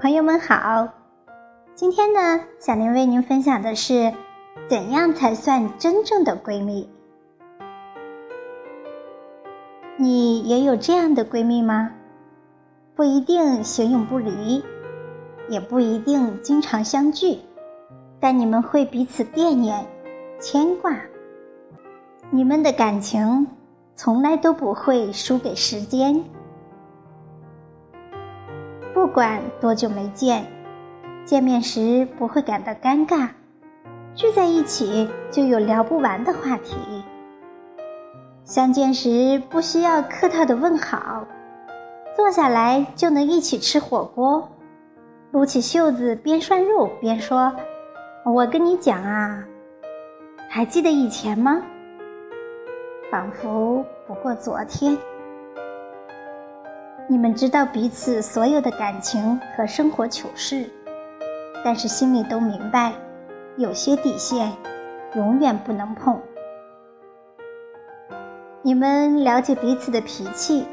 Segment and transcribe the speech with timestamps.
[0.00, 0.88] 朋友们好，
[1.74, 4.14] 今天呢，小林为您分享的是
[4.66, 6.88] 怎样才算真正的闺蜜？
[9.98, 11.92] 你也有这样的闺蜜吗？
[12.96, 14.64] 不一定形影不离，
[15.50, 17.38] 也不一定经常相聚，
[18.18, 19.86] 但你们会彼此惦念、
[20.40, 20.96] 牵挂，
[22.30, 23.46] 你们的感情
[23.94, 26.24] 从来都不会输给时间。
[29.10, 30.46] 不管多久没见，
[31.24, 33.28] 见面时不会感到尴尬，
[34.14, 36.76] 聚在一起就有聊不完的话题。
[38.44, 41.26] 相见时不需要客套的问好，
[42.14, 44.48] 坐下来就能一起吃火锅，
[45.32, 47.52] 撸起袖子边涮肉边说
[48.24, 49.42] ：“我跟你讲啊，
[50.48, 51.60] 还记得以前吗？”
[53.10, 54.96] 仿佛不过昨天。
[57.10, 60.70] 你们知道彼此所有的感情和生活糗事，
[61.64, 62.92] 但是心里都明白，
[63.56, 64.52] 有些底线
[65.16, 66.20] 永远不能碰。
[68.62, 70.64] 你们了解彼此的脾气，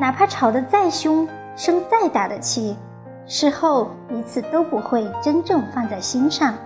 [0.00, 2.76] 哪怕吵得再凶，生再大的气，
[3.24, 6.56] 事后彼此都不会真正放在心上，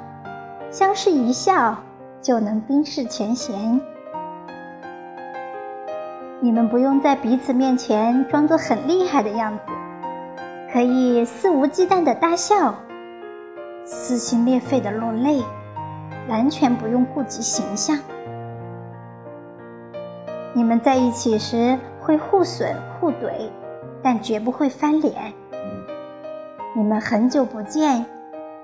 [0.71, 1.77] 相视一笑
[2.23, 3.79] 就能冰释前嫌。
[6.47, 9.63] 你们不用在彼此面前装作很厉害的样子，
[10.73, 12.73] 可以肆无忌惮的大笑，
[13.85, 15.43] 撕心裂肺的落泪，
[16.29, 17.99] 完全不用顾及形象。
[20.55, 23.51] 你们在一起时会互损互怼，
[24.01, 25.33] 但绝不会翻脸。
[26.77, 28.07] 你们很久不见，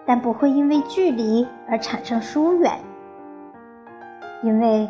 [0.07, 2.79] 但不会因为距离而产生疏远，
[4.45, 4.89] 因为。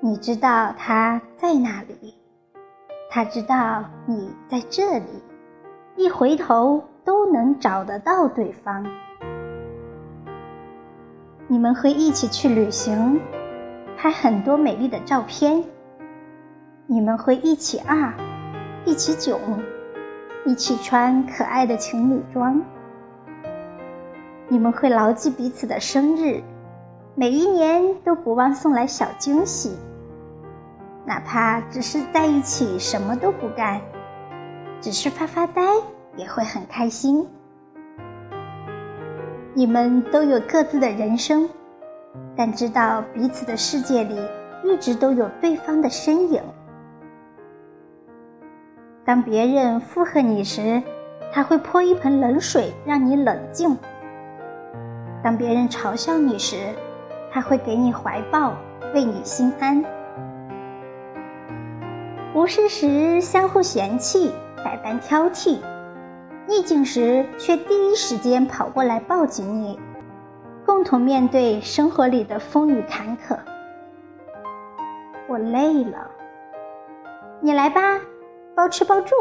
[0.00, 2.14] 你知道他在那里，
[3.14, 5.22] 他知道你在这里，
[5.94, 8.84] 一回头都能找得到对方。
[11.46, 13.20] 你们会一起去旅行，
[13.96, 15.62] 拍很多美丽的照片。
[16.88, 18.12] 你们会一起二，
[18.84, 19.38] 一起囧，
[20.44, 22.60] 一起穿可爱的情侣装。
[24.48, 26.42] 你们会牢记彼此的生日，
[27.14, 29.78] 每一年都不忘送来小惊喜。
[31.06, 33.80] 哪怕只是在一起什么都不干，
[34.80, 35.62] 只是发发呆，
[36.16, 37.26] 也会很开心。
[39.52, 41.48] 你们都有各自的人生，
[42.34, 44.18] 但知道彼此的世界里
[44.64, 46.42] 一直都有对方的身影。
[49.04, 50.82] 当别人附和你时，
[51.30, 53.76] 他会泼一盆冷水让你冷静；
[55.22, 56.56] 当别人嘲笑你时，
[57.30, 58.54] 他会给你怀抱，
[58.94, 59.84] 为你心安。
[62.34, 64.32] 无事时相互嫌弃、
[64.64, 65.60] 百般挑剔，
[66.48, 69.78] 逆境时却第一时间跑过来抱紧你，
[70.66, 73.38] 共同面对生活里的风雨坎坷。
[75.28, 76.10] 我累了，
[77.40, 78.00] 你来吧，
[78.56, 79.14] 包吃包住。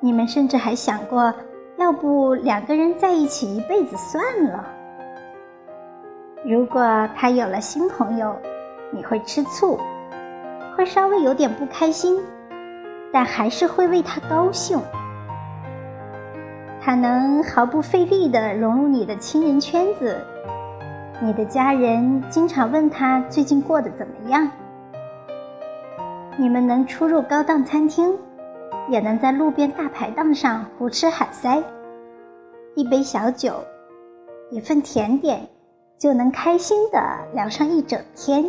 [0.00, 1.32] 你们甚至还想过，
[1.76, 4.66] 要不两个人在一起一辈子算了。
[6.44, 8.34] 如果他有了新朋友，
[8.90, 9.78] 你会吃醋。
[10.76, 12.20] 会稍微有点不开心，
[13.12, 14.80] 但还是会为他高兴。
[16.80, 20.16] 他能毫不费力地融入你的亲人圈子，
[21.20, 24.50] 你的家人经常问他最近过得怎么样。
[26.36, 28.18] 你们能出入高档餐厅，
[28.88, 31.62] 也能在路边大排档上胡吃海塞。
[32.74, 33.54] 一杯小酒，
[34.50, 35.48] 一份甜点，
[35.96, 37.00] 就能开心地
[37.32, 38.44] 聊上一整天。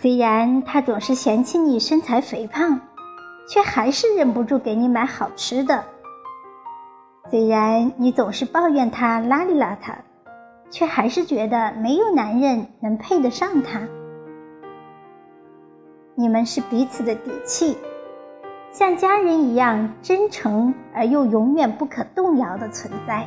[0.00, 2.80] 虽然他总是嫌弃你身材肥胖，
[3.48, 5.84] 却还是忍不住给你买好吃的。
[7.28, 9.96] 虽然你总是抱怨他邋里邋遢，
[10.70, 13.88] 却还是觉得没有男人能配得上他。
[16.14, 17.76] 你们是彼此的底气，
[18.70, 23.26] 像家人一样真诚而又永远不可动摇的存在。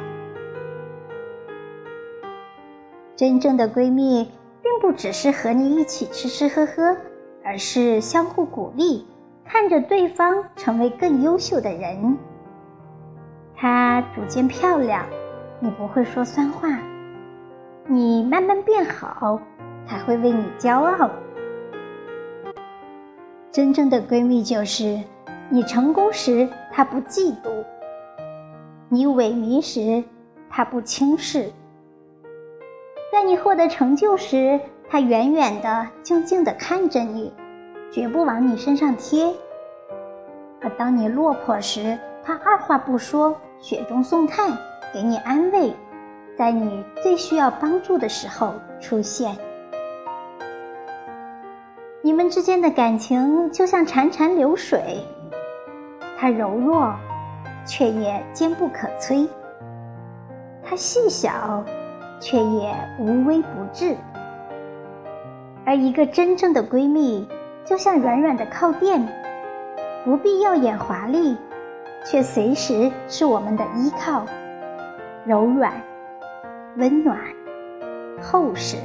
[3.17, 4.31] 真正的闺蜜。
[4.81, 6.97] 不只是和你一起吃吃喝喝，
[7.45, 9.05] 而是相互鼓励，
[9.45, 12.17] 看着对方成为更优秀的人。
[13.55, 15.05] 她逐渐漂亮，
[15.59, 16.67] 你不会说酸话；
[17.85, 19.39] 你慢慢变好，
[19.87, 21.11] 她会为你骄傲。
[23.51, 24.99] 真正的闺蜜就是，
[25.51, 27.63] 你成功时她不嫉妒，
[28.89, 30.03] 你萎靡时
[30.49, 31.51] 她不轻视。
[33.11, 34.57] 在你获得成就时，
[34.91, 37.33] 他远远的、静静的看着你，
[37.89, 39.33] 绝不往你身上贴。
[40.61, 44.51] 而当你落魄时，他二话不说，雪中送炭，
[44.93, 45.73] 给你安慰，
[46.37, 49.33] 在你最需要帮助的时候出现。
[52.01, 55.05] 你们之间的感情就像潺潺流水，
[56.17, 56.93] 它柔弱，
[57.65, 59.25] 却也坚不可摧；
[60.61, 61.63] 它细小，
[62.19, 63.95] 却也无微不至。
[65.71, 67.25] 而一个真正的闺蜜，
[67.63, 69.01] 就像软软的靠垫，
[70.03, 71.37] 不必耀眼华丽，
[72.03, 74.25] 却随时是我们的依靠，
[75.23, 75.71] 柔软、
[76.75, 77.17] 温暖、
[78.21, 78.75] 厚实，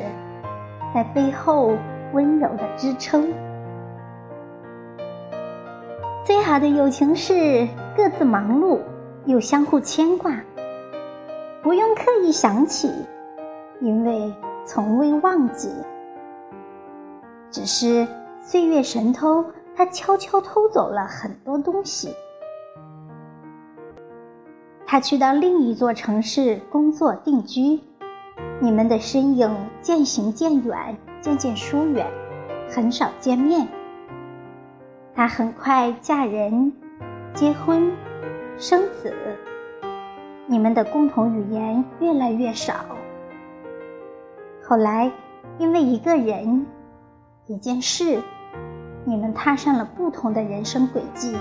[0.95, 1.77] 在背后
[2.13, 3.35] 温柔的支撑。
[6.25, 7.67] 最好的友情是
[7.97, 8.79] 各自忙碌，
[9.25, 10.33] 又相互牵挂，
[11.65, 12.93] 不用刻意想起，
[13.81, 14.33] 因为
[14.65, 15.69] 从未忘记。
[17.51, 18.07] 只是
[18.41, 19.45] 岁月神偷，
[19.75, 22.15] 他悄悄偷走了很多东西。
[24.87, 27.81] 他去到另一座城市工作定居，
[28.61, 29.51] 你们的身影
[29.81, 32.07] 渐行渐远，渐渐疏远，
[32.69, 33.67] 很少见面。
[35.15, 36.73] 他很快嫁人、
[37.33, 37.91] 结婚、
[38.59, 39.15] 生子，
[40.47, 42.75] 你们的共同语言越来越少。
[44.63, 45.11] 后来，
[45.59, 46.67] 因为一个人。
[47.49, 48.21] 一件事，
[49.05, 51.37] 你们踏上了不同的人生轨迹，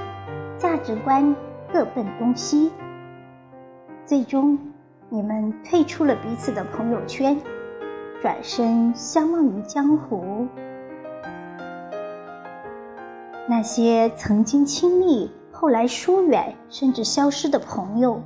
[0.55, 1.35] 价值观
[1.73, 2.71] 各奔东西。
[4.05, 4.55] 最终，
[5.09, 7.35] 你们退出了彼此的朋友圈，
[8.21, 10.47] 转身相忘于江湖。
[13.49, 18.21] 那些曾经亲密，后来疏远，甚至消失的朋友，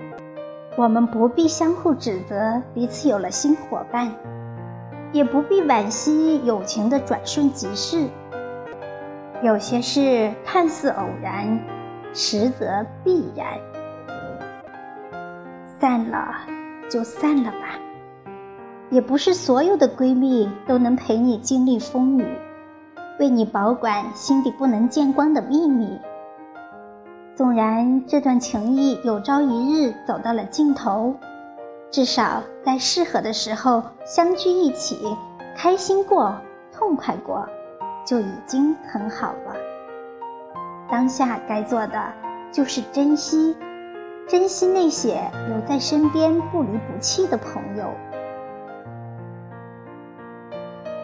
[0.75, 4.11] 我们不必相互指责，彼此有了新伙伴。
[5.11, 8.07] 也不必惋惜友情的转瞬即逝。
[9.41, 11.59] 有些事看似偶然，
[12.13, 13.47] 实则必然。
[15.79, 16.35] 散了
[16.89, 17.79] 就散了吧。
[18.89, 22.25] 也不是所有的闺蜜都能陪你经历风雨，
[23.19, 25.99] 为你保管心底不能见光的秘密。
[27.35, 31.15] 纵然这段情谊有朝一日走到了尽头。
[31.91, 35.17] 至少在适合的时候相聚一起，
[35.57, 36.35] 开心过、
[36.71, 37.47] 痛快过，
[38.05, 39.55] 就已经很好了。
[40.87, 41.99] 当下该做的
[42.51, 43.57] 就是珍惜，
[44.27, 47.85] 珍惜那些留在身边不离不弃的朋友。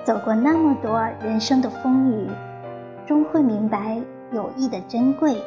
[0.03, 2.29] 走过那么多人生的风雨，
[3.07, 3.99] 终会明白
[4.31, 5.41] 友谊的珍贵。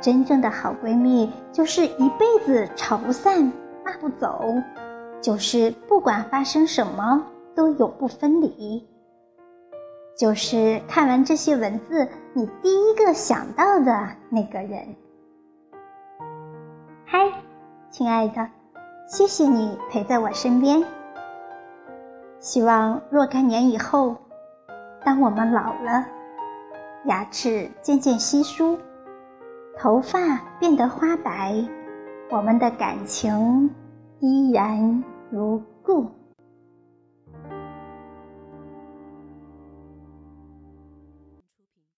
[0.00, 3.52] 真正的好闺蜜，就是一辈子吵不散。
[3.88, 4.44] 骂不走，
[5.22, 7.24] 就是不管发生什么
[7.54, 8.86] 都永不分离。
[10.14, 14.94] 就是看完这些文字，你第一个想到的那个人。
[17.06, 17.32] 嗨，
[17.88, 18.46] 亲爱的，
[19.06, 20.84] 谢谢你陪在我身边。
[22.40, 24.14] 希望若干年以后，
[25.02, 26.04] 当我们老了，
[27.06, 28.78] 牙齿渐渐稀疏，
[29.78, 30.18] 头发
[30.60, 31.64] 变得花白。
[32.30, 33.70] 我们的感情
[34.20, 36.17] 依然如故。